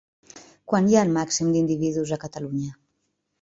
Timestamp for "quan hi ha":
0.71-1.03